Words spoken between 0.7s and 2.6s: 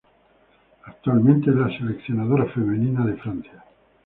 Actualmente es la seleccionadora